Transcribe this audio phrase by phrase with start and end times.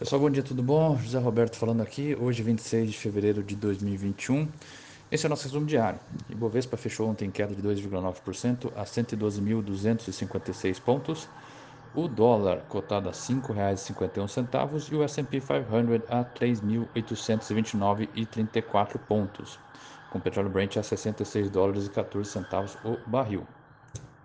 [0.00, 0.96] Pessoal, bom dia, tudo bom?
[0.96, 4.48] José Roberto falando aqui, hoje 26 de fevereiro de 2021.
[5.12, 6.00] Esse é o nosso resumo diário.
[6.30, 11.28] Ibovespa fechou ontem em queda de 2,9% a 112.256 pontos.
[11.94, 15.68] O dólar cotado a R$ 5,51 e o S&P 500
[16.08, 19.58] a 3.829,34 pontos,
[20.10, 23.46] com o petróleo Brent a 66 dólares e 14 centavos o barril.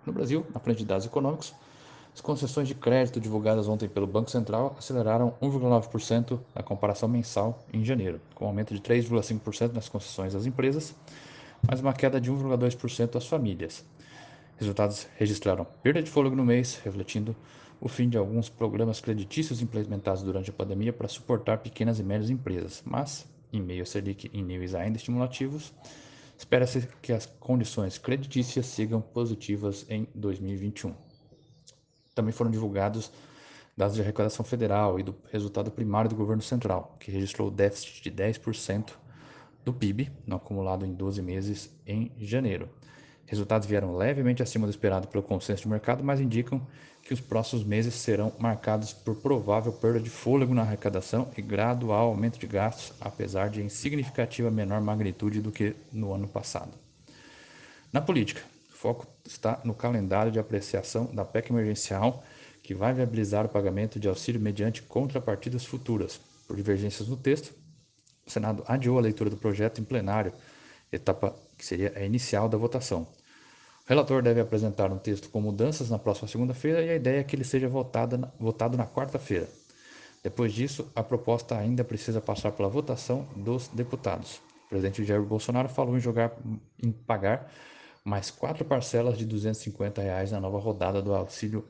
[0.06, 1.54] No Brasil, na frente de dados econômicos,
[2.16, 7.84] as concessões de crédito divulgadas ontem pelo Banco Central aceleraram 1,9% na comparação mensal em
[7.84, 10.96] janeiro, com um aumento de 3,5% nas concessões às empresas,
[11.68, 13.84] mas uma queda de 1,2% às famílias.
[14.56, 17.36] Resultados registraram perda de fôlego no mês, refletindo
[17.78, 22.30] o fim de alguns programas creditícios implementados durante a pandemia para suportar pequenas e médias
[22.30, 25.70] empresas, mas, em meio a Selic em níveis ainda estimulativos,
[26.38, 30.94] espera-se que as condições creditícias sigam positivas em 2021
[32.16, 33.12] também foram divulgados
[33.76, 38.10] dados de arrecadação federal e do resultado primário do governo central, que registrou déficit de
[38.10, 38.92] 10%
[39.62, 42.70] do PIB, no acumulado em 12 meses em janeiro.
[43.26, 46.66] Resultados vieram levemente acima do esperado pelo consenso de mercado, mas indicam
[47.02, 52.08] que os próximos meses serão marcados por provável perda de fôlego na arrecadação e gradual
[52.08, 56.72] aumento de gastos, apesar de em significativa menor magnitude do que no ano passado.
[57.92, 58.42] Na política,
[58.76, 62.22] foco está no calendário de apreciação da PEC emergencial,
[62.62, 66.20] que vai viabilizar o pagamento de auxílio mediante contrapartidas futuras.
[66.46, 67.54] Por divergências no texto,
[68.26, 70.32] o Senado adiou a leitura do projeto em plenário,
[70.92, 73.02] etapa que seria a inicial da votação.
[73.02, 77.24] O relator deve apresentar um texto com mudanças na próxima segunda-feira e a ideia é
[77.24, 79.48] que ele seja votado votado na quarta-feira.
[80.22, 84.40] Depois disso, a proposta ainda precisa passar pela votação dos deputados.
[84.66, 86.32] O presidente Jair Bolsonaro falou em jogar
[86.82, 87.48] em pagar
[88.06, 91.66] mais quatro parcelas de 250 reais na nova rodada do auxílio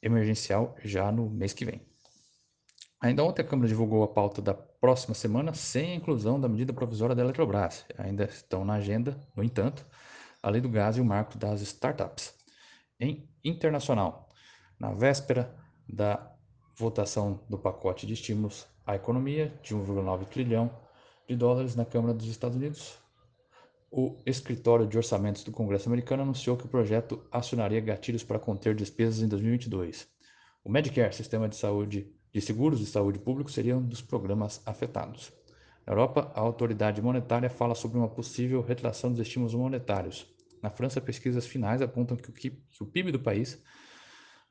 [0.00, 1.82] emergencial já no mês que vem.
[3.00, 6.72] Ainda ontem a Câmara divulgou a pauta da próxima semana sem a inclusão da medida
[6.72, 7.84] provisória da Eletrobras.
[7.98, 9.84] Ainda estão na agenda, no entanto,
[10.40, 12.34] a lei do gás e o marco das startups.
[13.00, 14.30] Em internacional,
[14.78, 15.52] na véspera
[15.88, 16.32] da
[16.76, 20.70] votação do pacote de estímulos à economia de 1,9 trilhão
[21.28, 23.00] de dólares na Câmara dos Estados Unidos,
[23.90, 28.74] o Escritório de Orçamentos do Congresso americano anunciou que o projeto acionaria gatilhos para conter
[28.74, 30.08] despesas em 2022.
[30.62, 35.32] O Medicare, Sistema de Saúde de Seguros de Saúde Público, seria um dos programas afetados.
[35.84, 40.32] Na Europa, a autoridade monetária fala sobre uma possível retração dos estímulos monetários.
[40.62, 43.60] Na França, pesquisas finais apontam que o PIB do país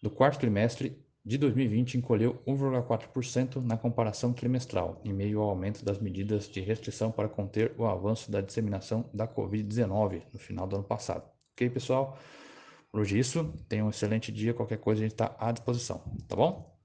[0.01, 5.99] do quarto trimestre de 2020 encolheu 1,4% na comparação trimestral, em meio ao aumento das
[5.99, 10.85] medidas de restrição para conter o avanço da disseminação da Covid-19 no final do ano
[10.85, 11.29] passado.
[11.53, 12.17] Ok, pessoal?
[12.91, 13.53] Por hoje é isso.
[13.67, 14.53] Tenham um excelente dia.
[14.53, 16.78] Qualquer coisa a gente está à disposição, tá bom?